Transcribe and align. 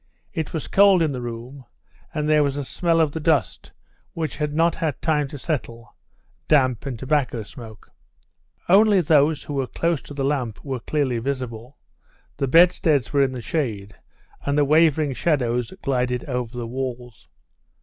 It 0.33 0.51
was 0.51 0.67
cold 0.67 1.03
in 1.03 1.11
the 1.11 1.21
room, 1.21 1.63
and 2.11 2.27
there 2.27 2.41
was 2.41 2.57
a 2.57 2.65
smell 2.65 2.99
of 2.99 3.11
the 3.11 3.19
dust, 3.19 3.71
which 4.13 4.37
had 4.37 4.51
not 4.51 4.73
had 4.73 4.99
time 4.99 5.27
to 5.27 5.37
settle, 5.37 5.95
damp 6.47 6.87
and 6.87 6.97
tobacco 6.97 7.43
smoke. 7.43 7.91
Only 8.67 8.99
those 9.01 9.43
who 9.43 9.53
were 9.53 9.67
close 9.67 10.01
to 10.01 10.15
the 10.15 10.25
lamp 10.25 10.65
were 10.65 10.79
clearly 10.79 11.19
visible, 11.19 11.77
the 12.37 12.47
bedsteads 12.47 13.13
were 13.13 13.21
in 13.21 13.31
the 13.33 13.41
shade 13.43 13.93
and 14.43 14.59
wavering 14.67 15.13
shadows 15.13 15.71
glided 15.83 16.25
over 16.25 16.57
the 16.57 16.65
walls. 16.65 17.27